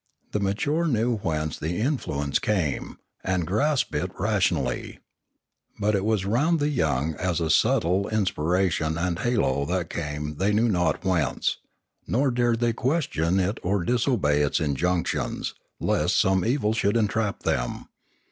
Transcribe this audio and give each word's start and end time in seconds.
The 0.31 0.39
mature 0.39 0.87
knew 0.87 1.17
whence 1.17 1.59
the 1.59 1.77
influence 1.79 2.39
came, 2.39 2.97
and 3.23 3.45
grasped 3.45 3.93
it 3.93 4.11
ration 4.19 4.57
ally. 4.57 4.97
But 5.79 5.93
it 5.93 6.03
was 6.03 6.25
round 6.25 6.59
the 6.59 6.69
young 6.69 7.13
as 7.17 7.39
a 7.39 7.51
subtle 7.51 8.05
inspira 8.05 8.71
tion 8.71 8.97
and 8.97 9.19
halo 9.19 9.63
that 9.65 9.91
came 9.91 10.37
they 10.37 10.53
knew 10.53 10.67
not 10.69 11.05
whence; 11.05 11.57
nor 12.07 12.31
dared 12.31 12.61
they 12.61 12.73
question 12.73 13.39
it 13.39 13.59
or 13.61 13.83
disobey 13.83 14.41
its 14.41 14.59
injunctions, 14.59 15.53
lest 15.79 16.19
some 16.19 16.43
evil 16.43 16.73
should 16.73 16.97
entrap 16.97 17.43
them. 17.43 17.85